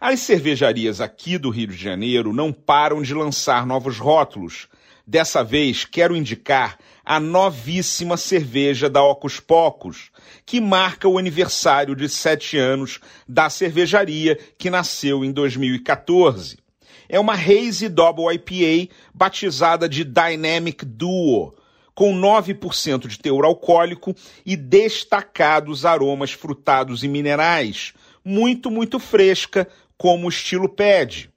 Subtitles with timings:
[0.00, 4.66] As cervejarias aqui do Rio de Janeiro não param de lançar novos rótulos.
[5.06, 10.10] Dessa vez, quero indicar a novíssima cerveja da Ocus Pocos,
[10.46, 16.56] que marca o aniversário de sete anos da cervejaria que nasceu em 2014.
[17.06, 21.54] É uma Hazy Double IPA batizada de Dynamic Duo,
[21.94, 27.92] com 9% de teor alcoólico e destacados aromas frutados e minerais,
[28.24, 29.68] muito, muito fresca,
[30.00, 31.30] como o estilo pede.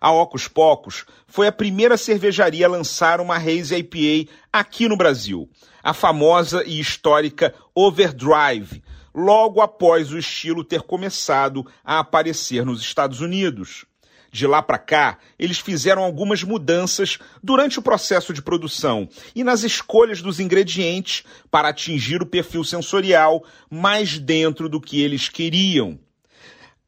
[0.00, 5.48] A Ocus Pocos foi a primeira cervejaria a lançar uma Hazy IPA aqui no Brasil,
[5.84, 8.82] a famosa e histórica Overdrive,
[9.14, 13.84] logo após o estilo ter começado a aparecer nos Estados Unidos.
[14.32, 19.62] De lá para cá, eles fizeram algumas mudanças durante o processo de produção e nas
[19.62, 26.00] escolhas dos ingredientes para atingir o perfil sensorial mais dentro do que eles queriam.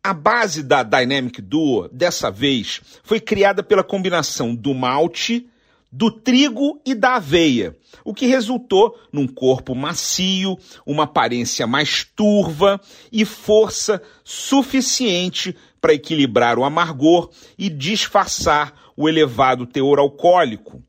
[0.03, 5.47] A base da Dynamic Duo, dessa vez, foi criada pela combinação do malte,
[5.93, 10.57] do trigo e da aveia, o que resultou num corpo macio,
[10.87, 12.81] uma aparência mais turva
[13.13, 17.29] e força suficiente para equilibrar o amargor
[17.59, 20.83] e disfarçar o elevado teor alcoólico.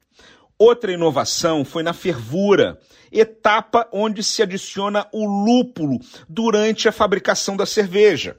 [0.57, 2.79] Outra inovação foi na fervura,
[3.11, 8.37] etapa onde se adiciona o lúpulo durante a fabricação da cerveja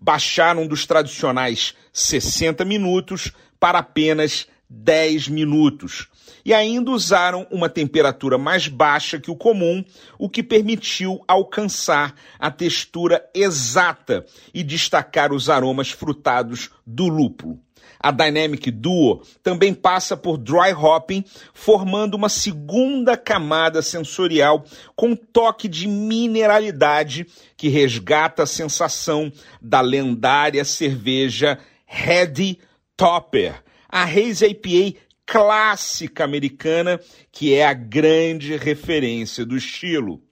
[0.00, 6.08] baixaram dos tradicionais 60 minutos para apenas 10 minutos.
[6.44, 9.84] E ainda usaram uma temperatura mais baixa que o comum,
[10.18, 17.60] o que permitiu alcançar a textura exata e destacar os aromas frutados do lúpulo.
[18.00, 24.64] A Dynamic Duo também passa por dry hopping, formando uma segunda camada sensorial
[24.94, 27.26] com toque de mineralidade
[27.56, 31.58] que resgata a sensação da lendária cerveja
[31.88, 32.60] Heady
[32.96, 37.00] Topper, a Haze IPA clássica americana,
[37.30, 40.22] que é a grande referência do estilo.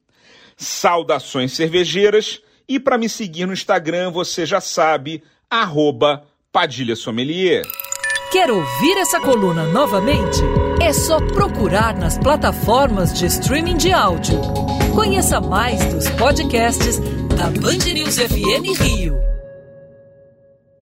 [0.56, 5.22] Saudações cervejeiras e para me seguir no Instagram, você já sabe,
[6.50, 7.62] Padilha Sommelier.
[8.32, 10.40] Quer ouvir essa coluna novamente?
[10.80, 14.40] É só procurar nas plataformas de streaming de áudio.
[14.94, 16.98] Conheça mais dos podcasts
[17.36, 19.35] da Band News FM Rio.